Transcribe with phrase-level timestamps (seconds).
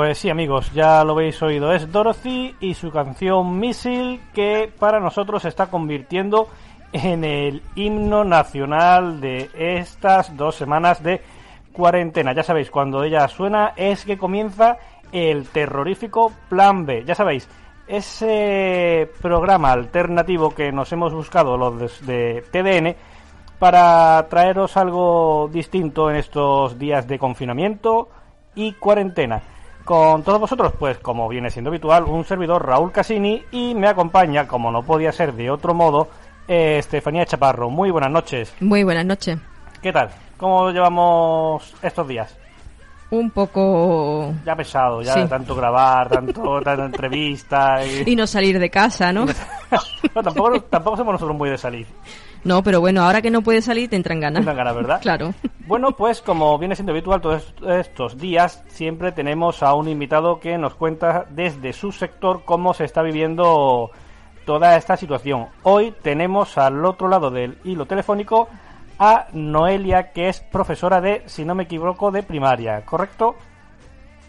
[0.00, 1.74] Pues sí, amigos, ya lo habéis oído.
[1.74, 6.48] Es Dorothy y su canción Missile, que para nosotros se está convirtiendo
[6.90, 11.20] en el himno nacional de estas dos semanas de
[11.74, 12.32] cuarentena.
[12.32, 14.78] Ya sabéis, cuando ella suena es que comienza
[15.12, 17.04] el terrorífico Plan B.
[17.04, 17.46] Ya sabéis,
[17.86, 22.96] ese programa alternativo que nos hemos buscado los de TDN
[23.58, 28.08] para traeros algo distinto en estos días de confinamiento
[28.54, 29.42] y cuarentena.
[29.90, 34.46] Con todos vosotros, pues como viene siendo habitual, un servidor Raúl Casini y me acompaña,
[34.46, 36.06] como no podía ser de otro modo,
[36.46, 37.70] eh, Estefanía Chaparro.
[37.70, 38.54] Muy buenas noches.
[38.60, 39.40] Muy buenas noches.
[39.82, 40.10] ¿Qué tal?
[40.36, 42.38] ¿Cómo llevamos estos días?
[43.10, 44.32] Un poco...
[44.46, 48.14] Ya pesado, ya tanto grabar, tanto tanta entrevista y...
[48.14, 49.26] no salir de casa, ¿no?
[50.22, 51.88] tampoco, tampoco somos nosotros muy de salir.
[52.44, 54.44] No, pero bueno, ahora que no puede salir te entran ganas.
[54.44, 55.00] Te entran ganas, ¿verdad?
[55.02, 55.34] claro.
[55.66, 60.58] Bueno, pues como viene siendo habitual todos estos días, siempre tenemos a un invitado que
[60.58, 63.90] nos cuenta desde su sector cómo se está viviendo
[64.44, 65.48] toda esta situación.
[65.62, 68.48] Hoy tenemos al otro lado del hilo telefónico
[68.98, 73.36] a Noelia, que es profesora de, si no me equivoco, de primaria, ¿correcto?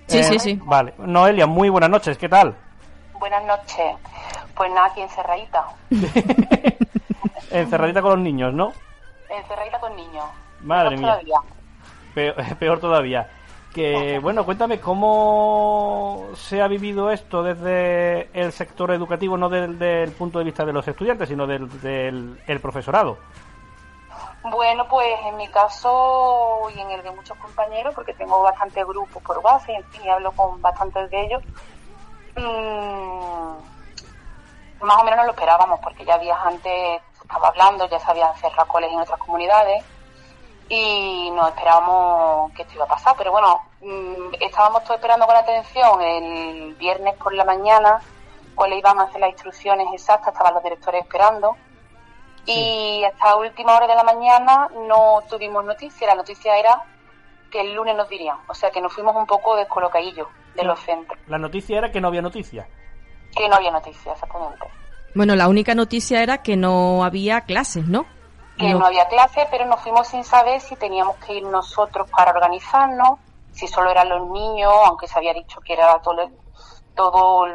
[0.07, 0.59] Sí, sí, eh, sí.
[0.63, 0.94] Vale.
[0.97, 2.56] Noelia, muy buenas noches, ¿qué tal?
[3.19, 3.96] Buenas noches.
[4.56, 5.66] Pues nada, aquí encerradita.
[7.51, 8.73] Encerradita con los niños, ¿no?
[9.29, 10.25] Encerradita con niños.
[10.62, 11.19] Madre mía.
[12.59, 13.29] Peor, todavía.
[13.73, 20.12] Que bueno, cuéntame cómo se ha vivido esto desde el sector educativo, no desde el
[20.12, 23.17] punto de vista de los estudiantes, sino del, del profesorado.
[24.44, 29.22] Bueno, pues en mi caso y en el de muchos compañeros, porque tengo bastantes grupos
[29.22, 31.44] por base, en fin, y hablo con bastantes de ellos,
[32.35, 33.53] mmm,
[34.83, 37.01] más o menos no lo esperábamos, porque ya había antes
[37.31, 39.86] estaba hablando, ya se habían cerrado coles en otras comunidades
[40.68, 43.16] y no esperábamos que esto iba a pasar.
[43.18, 48.02] Pero bueno, mm, estábamos todos esperando con atención el viernes por la mañana
[48.53, 51.56] cuáles iban a hacer las instrucciones exactas, estaban los directores esperando.
[52.46, 56.08] Y hasta última hora de la mañana no tuvimos noticia.
[56.08, 56.84] La noticia era
[57.50, 58.38] que el lunes nos dirían.
[58.48, 61.18] O sea que nos fuimos un poco descolocadillos de los centros.
[61.28, 62.68] La noticia era que no había noticia.
[63.34, 64.68] Que no había noticia, exactamente.
[65.14, 68.06] Bueno, la única noticia era que no había clases, ¿no?
[68.58, 72.32] Que no, había clases, pero nos fuimos sin saber si teníamos que ir nosotros para
[72.32, 73.20] organizarnos,
[73.52, 76.30] si solo eran los niños, aunque se había dicho que era todo,
[76.96, 77.46] todo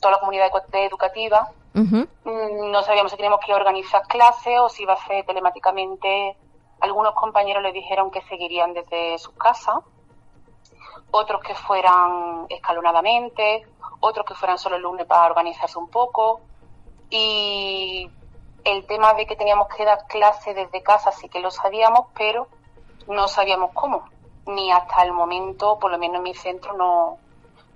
[0.00, 1.50] toda la comunidad educativa.
[1.72, 6.36] Mm, no sabíamos si teníamos que organizar clases o si iba a ser telemáticamente.
[6.80, 9.76] Algunos compañeros le dijeron que seguirían desde sus casas,
[11.10, 13.66] otros que fueran escalonadamente,
[14.00, 16.40] otros que fueran solo el lunes para organizarse un poco.
[17.10, 18.10] Y
[18.64, 22.48] el tema de que teníamos que dar clase desde casa sí que lo sabíamos, pero
[23.08, 24.08] no sabíamos cómo.
[24.46, 27.18] Ni hasta el momento, por lo menos en mi centro, no,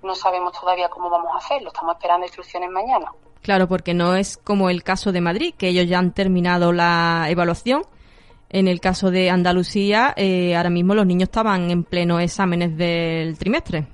[0.03, 1.69] no sabemos todavía cómo vamos a hacerlo.
[1.69, 3.11] Estamos esperando instrucciones mañana.
[3.41, 7.25] Claro, porque no es como el caso de Madrid, que ellos ya han terminado la
[7.29, 7.83] evaluación.
[8.53, 13.37] En el caso de Andalucía, eh, ahora mismo los niños estaban en pleno exámenes del
[13.37, 13.87] trimestre.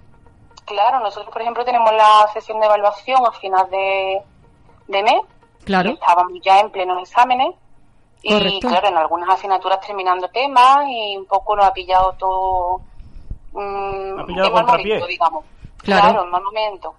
[0.66, 4.24] Claro, nosotros, por ejemplo, tenemos la sesión de evaluación a final de,
[4.88, 5.22] mes.
[5.64, 5.92] Claro.
[5.92, 7.54] estábamos ya en plenos exámenes.
[8.24, 12.82] Y claro, en algunas asignaturas terminando temas y un poco nos ha pillado todo
[13.54, 15.46] mm, en mal momento, digamos.
[15.84, 16.24] Claro.
[16.24, 16.96] en mal momento.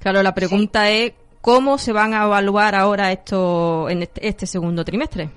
[0.00, 4.84] Claro, la pregunta es ¿cómo se van a evaluar ahora esto en este, este segundo
[4.84, 5.30] trimestre?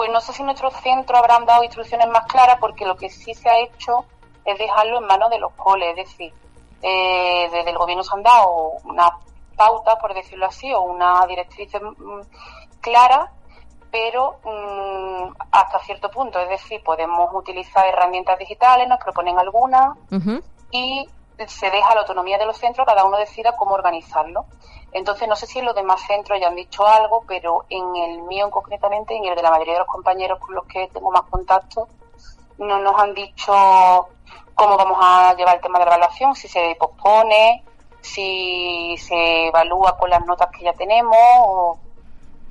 [0.00, 3.34] Pues no sé si nuestros centros habrán dado instrucciones más claras porque lo que sí
[3.34, 4.06] se ha hecho
[4.46, 6.32] es dejarlo en manos de los coles, es decir,
[6.80, 8.48] eh, desde el gobierno se han dado
[8.84, 9.10] una
[9.58, 12.20] pauta, por decirlo así, o una directriz mm,
[12.80, 13.30] clara,
[13.90, 16.40] pero mm, hasta cierto punto.
[16.40, 19.98] Es decir, podemos utilizar herramientas digitales, nos proponen algunas,
[20.70, 21.06] y
[21.46, 24.46] se deja la autonomía de los centros, cada uno decida cómo organizarlo.
[24.92, 28.22] Entonces, no sé si en los demás centros ya han dicho algo, pero en el
[28.22, 31.22] mío concretamente, en el de la mayoría de los compañeros con los que tengo más
[31.30, 31.88] contacto,
[32.58, 33.52] no nos han dicho
[34.54, 37.64] cómo vamos a llevar el tema de la evaluación, si se pospone,
[38.00, 41.78] si se evalúa con las notas que ya tenemos, o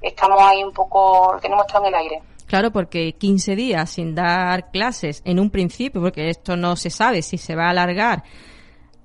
[0.02, 2.22] estamos ahí un poco, tenemos todo en el aire.
[2.48, 7.22] Claro, porque 15 días sin dar clases en un principio, porque esto no se sabe
[7.22, 8.24] si se va a alargar.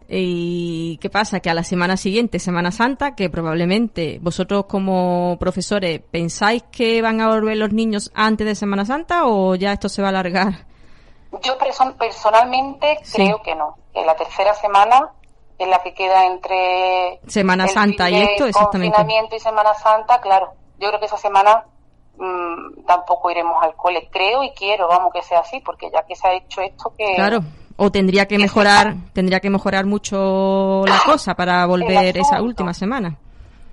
[0.09, 1.41] ¿Y qué pasa?
[1.41, 7.21] Que a la semana siguiente, Semana Santa, que probablemente vosotros como profesores pensáis que van
[7.21, 10.67] a volver los niños antes de Semana Santa o ya esto se va a alargar?
[11.43, 11.57] Yo
[11.99, 15.11] personalmente creo que no, que la tercera semana
[15.59, 18.95] es la que queda entre Semana Santa y esto, exactamente.
[18.95, 20.53] Confinamiento y Semana Santa, claro.
[20.79, 21.65] Yo creo que esa semana
[22.17, 24.09] Mm, tampoco iremos al cole.
[24.11, 27.15] Creo y quiero, vamos, que sea así, porque ya que se ha hecho esto que...
[27.17, 27.41] Claro,
[27.77, 33.17] o tendría que mejorar, tendría que mejorar mucho la cosa para volver esa última semana.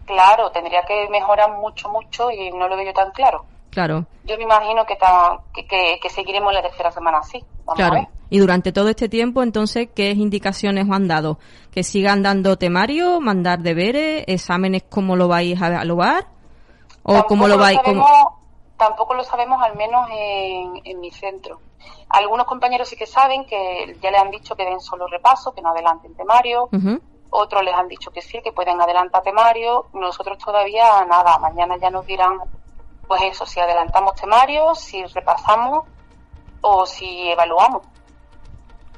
[0.05, 3.45] Claro, tendría que mejorar mucho, mucho y no lo veo tan claro.
[3.69, 4.05] Claro.
[4.25, 4.97] Yo me imagino que,
[5.53, 7.43] que, que, seguiremos la tercera semana así.
[7.75, 8.07] claro.
[8.29, 11.37] Y durante todo este tiempo, entonces, ¿qué indicaciones os han dado?
[11.69, 16.27] ¿Que sigan dando temario, mandar deberes, exámenes, cómo lo vais a evaluar?
[17.03, 17.79] ¿O cómo lo vais?
[18.81, 21.61] Tampoco lo sabemos, al menos en, mi centro.
[22.09, 25.61] Algunos compañeros sí que saben que ya le han dicho que den solo repaso, que
[25.61, 26.67] no adelanten temario.
[27.29, 29.85] Otros les han dicho que sí, que pueden adelantar temario.
[29.93, 31.37] Nosotros todavía nada.
[31.37, 32.39] Mañana ya nos dirán,
[33.07, 35.85] pues eso, si adelantamos temario, si repasamos
[36.61, 37.83] o si evaluamos.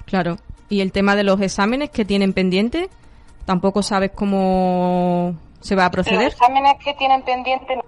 [0.05, 0.37] Claro.
[0.69, 2.89] ¿Y el tema de los exámenes que tienen pendiente?
[3.43, 6.25] ¿Tampoco sabes cómo se va a proceder?
[6.25, 7.79] Los exámenes que tienen pendientes,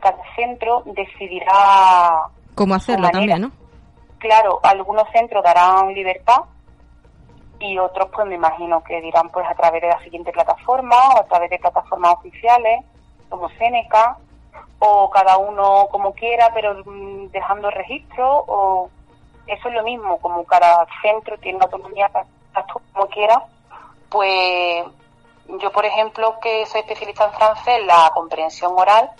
[0.00, 2.26] cada centro decidirá...
[2.54, 3.52] ¿Cómo hacerlo también, no?
[4.18, 6.42] Claro, algunos centros darán libertad
[7.60, 11.20] y otros pues me imagino que dirán pues a través de la siguiente plataforma o
[11.20, 12.84] a través de plataformas oficiales
[13.28, 14.16] como Seneca
[14.80, 18.90] o cada uno como quiera pero mm, dejando registro o
[19.46, 22.10] eso es lo mismo como cada centro tiene autonomía
[22.92, 23.44] como quiera
[24.10, 24.84] pues
[25.48, 29.10] yo, por ejemplo, que soy especialista en francés, la comprensión oral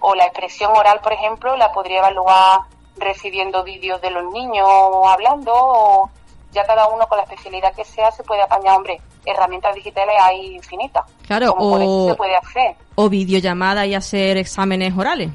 [0.00, 2.60] o la expresión oral, por ejemplo, la podría evaluar
[2.96, 4.68] recibiendo vídeos de los niños
[5.06, 6.10] hablando o
[6.52, 10.54] ya cada uno con la especialidad que sea se puede apañar, hombre, herramientas digitales hay
[10.54, 11.04] infinitas.
[11.26, 12.76] Claro, o, se puede hacer.
[12.94, 15.30] o videollamada y hacer exámenes orales.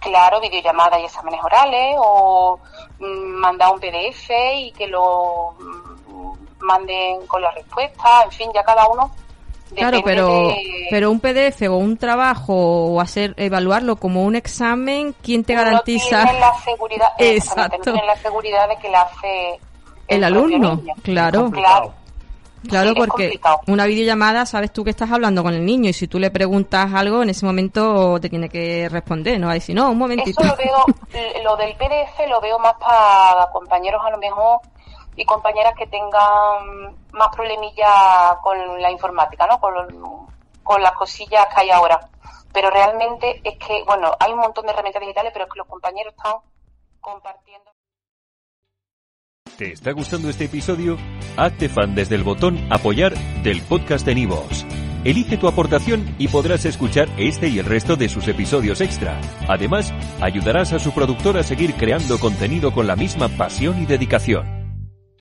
[0.00, 2.58] Claro, videollamada y exámenes orales o
[2.98, 8.62] mm, mandar un PDF y que lo mm, manden con la respuesta, en fin, ya
[8.62, 9.10] cada uno
[9.74, 10.54] Claro, pero,
[10.90, 16.24] pero un PDF o un trabajo o hacer evaluarlo como un examen, ¿quién te garantiza?
[16.24, 17.92] No la seguridad, Exacto.
[17.94, 19.60] la seguridad de que la hace
[20.08, 20.80] el, alumno.
[21.02, 21.50] Claro.
[21.50, 21.94] Claro.
[22.68, 26.18] Claro, porque una videollamada sabes tú que estás hablando con el niño y si tú
[26.18, 29.90] le preguntas algo, en ese momento te tiene que responder, no va a decir, no,
[29.90, 30.42] un momentito.
[30.42, 30.84] Eso lo veo,
[31.44, 34.60] lo del PDF lo veo más para compañeros a lo mejor
[35.16, 39.60] y compañeras que tengan más problemillas con la informática, ¿no?
[39.60, 40.28] Con,
[40.62, 42.00] con las cosillas que hay ahora.
[42.52, 45.68] Pero realmente es que, bueno, hay un montón de herramientas digitales, pero es que los
[45.68, 46.36] compañeros están
[47.00, 47.70] compartiendo.
[49.58, 50.96] ¿Te está gustando este episodio?
[51.36, 53.14] Hazte fan desde el botón apoyar
[53.44, 54.66] del podcast de Nivos.
[55.04, 59.20] Elige tu aportación y podrás escuchar este y el resto de sus episodios extra.
[59.48, 64.53] Además, ayudarás a su productor a seguir creando contenido con la misma pasión y dedicación.